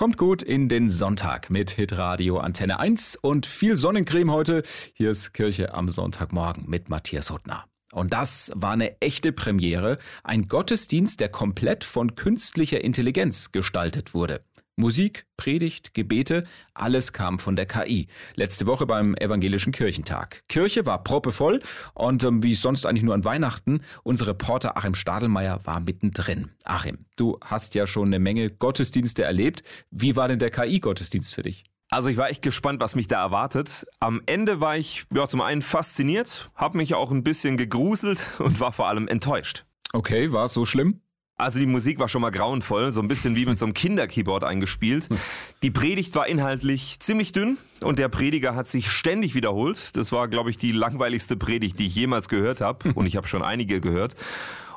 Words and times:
Kommt 0.00 0.16
gut 0.16 0.40
in 0.40 0.70
den 0.70 0.88
Sonntag 0.88 1.50
mit 1.50 1.72
Hitradio 1.72 2.38
Antenne 2.38 2.80
1 2.80 3.16
und 3.16 3.44
viel 3.44 3.76
Sonnencreme 3.76 4.32
heute. 4.32 4.62
Hier 4.94 5.10
ist 5.10 5.34
Kirche 5.34 5.74
am 5.74 5.90
Sonntagmorgen 5.90 6.64
mit 6.66 6.88
Matthias 6.88 7.30
Huttner. 7.30 7.66
Und 7.92 8.14
das 8.14 8.50
war 8.54 8.72
eine 8.72 8.98
echte 9.02 9.30
Premiere, 9.30 9.98
ein 10.24 10.48
Gottesdienst, 10.48 11.20
der 11.20 11.28
komplett 11.28 11.84
von 11.84 12.14
künstlicher 12.14 12.82
Intelligenz 12.82 13.52
gestaltet 13.52 14.14
wurde. 14.14 14.40
Musik, 14.76 15.26
Predigt, 15.36 15.94
Gebete, 15.94 16.44
alles 16.74 17.12
kam 17.12 17.38
von 17.38 17.56
der 17.56 17.66
KI. 17.66 18.08
Letzte 18.34 18.66
Woche 18.66 18.86
beim 18.86 19.14
Evangelischen 19.14 19.72
Kirchentag. 19.72 20.42
Kirche 20.48 20.86
war 20.86 21.02
proppevoll 21.02 21.60
und 21.94 22.24
ähm, 22.24 22.42
wie 22.42 22.54
sonst 22.54 22.86
eigentlich 22.86 23.02
nur 23.02 23.14
an 23.14 23.24
Weihnachten, 23.24 23.80
unser 24.02 24.26
Reporter 24.28 24.76
Achim 24.76 24.94
Stadelmeier 24.94 25.64
war 25.64 25.80
mittendrin. 25.80 26.50
Achim, 26.64 27.04
du 27.16 27.38
hast 27.44 27.74
ja 27.74 27.86
schon 27.86 28.08
eine 28.08 28.18
Menge 28.18 28.50
Gottesdienste 28.50 29.22
erlebt. 29.22 29.62
Wie 29.90 30.16
war 30.16 30.28
denn 30.28 30.38
der 30.38 30.50
KI-Gottesdienst 30.50 31.34
für 31.34 31.42
dich? 31.42 31.64
Also 31.90 32.08
ich 32.08 32.16
war 32.16 32.30
echt 32.30 32.42
gespannt, 32.42 32.80
was 32.80 32.94
mich 32.94 33.08
da 33.08 33.20
erwartet. 33.20 33.84
Am 33.98 34.22
Ende 34.26 34.60
war 34.60 34.76
ich 34.76 35.06
ja, 35.12 35.26
zum 35.26 35.40
einen 35.40 35.60
fasziniert, 35.60 36.50
habe 36.54 36.78
mich 36.78 36.94
auch 36.94 37.10
ein 37.10 37.24
bisschen 37.24 37.56
gegruselt 37.56 38.20
und 38.38 38.60
war 38.60 38.72
vor 38.72 38.86
allem 38.86 39.08
enttäuscht. 39.08 39.64
Okay, 39.92 40.32
war 40.32 40.44
es 40.44 40.52
so 40.52 40.64
schlimm? 40.64 41.00
Also 41.40 41.58
die 41.58 41.66
Musik 41.66 41.98
war 41.98 42.08
schon 42.08 42.22
mal 42.22 42.30
grauenvoll, 42.30 42.92
so 42.92 43.00
ein 43.00 43.08
bisschen 43.08 43.34
wie 43.34 43.46
mit 43.46 43.58
so 43.58 43.64
einem 43.64 43.74
Kinderkeyboard 43.74 44.44
eingespielt. 44.44 45.08
Die 45.62 45.70
Predigt 45.70 46.14
war 46.14 46.26
inhaltlich 46.26 47.00
ziemlich 47.00 47.32
dünn 47.32 47.56
und 47.82 47.98
der 47.98 48.08
Prediger 48.08 48.54
hat 48.54 48.66
sich 48.66 48.90
ständig 48.90 49.34
wiederholt. 49.34 49.96
Das 49.96 50.12
war, 50.12 50.28
glaube 50.28 50.50
ich, 50.50 50.58
die 50.58 50.72
langweiligste 50.72 51.36
Predigt, 51.36 51.78
die 51.78 51.86
ich 51.86 51.94
jemals 51.94 52.28
gehört 52.28 52.60
habe. 52.60 52.92
Und 52.92 53.06
ich 53.06 53.16
habe 53.16 53.26
schon 53.26 53.42
einige 53.42 53.80
gehört. 53.80 54.14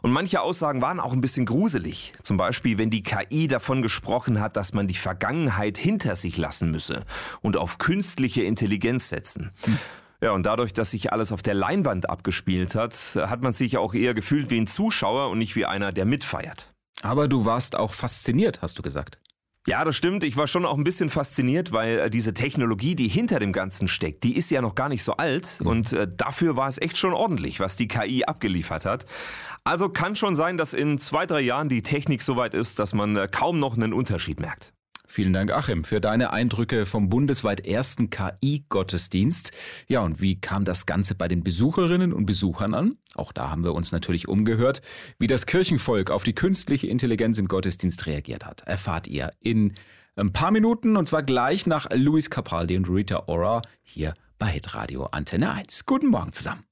Und 0.02 0.12
manche 0.12 0.42
Aussagen 0.42 0.82
waren 0.82 1.00
auch 1.00 1.14
ein 1.14 1.22
bisschen 1.22 1.46
gruselig. 1.46 2.14
Zum 2.24 2.36
Beispiel, 2.36 2.78
wenn 2.78 2.90
die 2.90 3.04
KI 3.04 3.48
davon 3.48 3.82
gesprochen 3.82 4.42
hat, 4.42 4.58
dass 4.58 4.74
man 4.74 4.88
die 4.88 4.96
Vergangenheit 4.96 5.78
hinter 5.78 6.18
sich 6.18 6.38
lassen 6.38 6.72
müsse 6.72 7.06
und 7.42 7.56
auf 7.56 7.78
künstliche 7.78 8.44
Intelligenz 8.44 9.08
setzen. 9.08 9.52
Ja, 10.24 10.32
und 10.32 10.46
dadurch, 10.46 10.72
dass 10.72 10.92
sich 10.92 11.12
alles 11.12 11.34
auf 11.34 11.44
der 11.44 11.54
Leinwand 11.54 12.10
abgespielt 12.10 12.76
hat, 12.76 12.96
hat 13.18 13.42
man 13.42 13.52
sich 13.52 13.78
auch 13.78 13.94
eher 13.94 14.14
gefühlt 14.14 14.50
wie 14.50 14.58
ein 14.58 14.68
Zuschauer 14.68 15.30
und 15.30 15.38
nicht 15.38 15.58
wie 15.58 15.66
einer, 15.66 15.92
der 15.92 16.06
mitfeiert. 16.06 16.74
Aber 17.02 17.28
du 17.28 17.44
warst 17.44 17.76
auch 17.76 17.92
fasziniert, 17.92 18.62
hast 18.62 18.80
du 18.80 18.84
gesagt. 18.84 19.20
Ja, 19.68 19.84
das 19.84 19.98
stimmt. 19.98 20.24
Ich 20.24 20.38
war 20.38 20.48
schon 20.48 20.66
auch 20.66 20.78
ein 20.78 20.86
bisschen 20.86 21.10
fasziniert, 21.10 21.74
weil 21.74 22.00
äh, 22.00 22.10
diese 22.10 22.34
Technologie, 22.34 22.96
die 22.96 23.10
hinter 23.10 23.40
dem 23.40 23.52
Ganzen 23.52 23.90
steckt, 23.90 24.24
die 24.24 24.38
ist 24.38 24.50
ja 24.50 24.62
noch 24.62 24.76
gar 24.76 24.88
nicht 24.88 25.04
so 25.04 25.18
alt. 25.18 25.58
Mhm. 25.60 25.68
Und 25.68 25.92
äh, 25.92 26.08
dafür 26.10 26.56
war 26.56 26.70
es 26.70 26.82
echt 26.82 26.96
schon 26.96 27.14
ordentlich, 27.14 27.60
was 27.60 27.76
die 27.76 27.90
KI 27.90 28.24
abgeliefert 28.24 28.86
hat. 28.86 29.06
Also 29.66 29.90
kann 29.90 30.16
schon 30.16 30.36
sein, 30.36 30.58
dass 30.58 30.74
in 30.74 31.00
zwei, 31.00 31.26
drei 31.26 31.42
Jahren 31.42 31.68
die 31.68 31.82
Technik 31.82 32.22
so 32.22 32.38
weit 32.38 32.54
ist, 32.54 32.80
dass 32.80 32.94
man 32.94 33.18
äh, 33.18 33.28
kaum 33.30 33.60
noch 33.60 33.76
einen 33.76 33.92
Unterschied 33.92 34.40
merkt. 34.40 34.74
Vielen 35.14 35.32
Dank, 35.32 35.52
Achim, 35.52 35.84
für 35.84 36.02
deine 36.02 36.34
Eindrücke 36.34 36.88
vom 36.88 37.08
bundesweit 37.08 37.68
ersten 37.68 38.10
KI-Gottesdienst. 38.10 39.52
Ja, 39.88 40.00
und 40.00 40.22
wie 40.22 40.42
kam 40.42 40.66
das 40.66 40.88
Ganze 40.88 41.14
bei 41.14 41.28
den 41.28 41.44
Besucherinnen 41.44 42.14
und 42.14 42.26
Besuchern 42.26 42.74
an? 42.74 42.98
Auch 43.14 43.32
da 43.32 43.52
haben 43.52 43.64
wir 43.64 43.76
uns 43.76 43.92
natürlich 43.92 44.28
umgehört. 44.28 44.82
Wie 45.20 45.28
das 45.28 45.46
Kirchenvolk 45.46 46.10
auf 46.10 46.24
die 46.24 46.34
künstliche 46.34 46.88
Intelligenz 46.88 47.38
im 47.38 47.48
Gottesdienst 47.48 48.08
reagiert 48.08 48.44
hat, 48.44 48.62
erfahrt 48.62 49.06
ihr 49.06 49.30
in 49.40 49.76
ein 50.16 50.34
paar 50.34 50.50
Minuten 50.50 50.98
und 50.98 51.08
zwar 51.08 51.22
gleich 51.22 51.68
nach 51.68 51.86
Luis 51.94 52.32
Capaldi 52.32 52.76
und 52.76 52.90
Rita 52.90 53.26
Ora 53.28 53.62
hier 53.84 54.16
bei 54.40 54.48
Hitradio 54.48 55.10
Antenne 55.12 55.52
1. 55.52 55.86
Guten 55.86 56.08
Morgen 56.08 56.34
zusammen. 56.34 56.66